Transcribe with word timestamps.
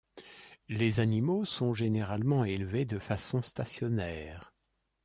Les 0.67 0.99
animaux 0.99 1.45
sont 1.45 1.75
généralement 1.75 2.43
élevés 2.43 2.85
de 2.85 2.97
façon 2.97 3.43
stationnaire. 3.43 4.51